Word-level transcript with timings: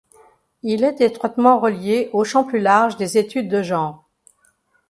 Il 0.63 0.83
est 0.83 0.99
étroitement 0.99 1.59
relié 1.59 2.09
au 2.11 2.23
champ 2.23 2.43
plus 2.43 2.59
large 2.59 2.97
des 2.97 3.19
études 3.19 3.47
de 3.49 3.61
genre. 3.61 4.09